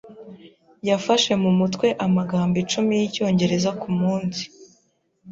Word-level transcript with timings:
Yafashe 0.89 1.31
mu 1.43 1.51
mutwe 1.59 1.87
amagambo 2.05 2.55
icumi 2.63 2.91
yicyongereza 3.01 3.69
kumunsi. 3.81 4.43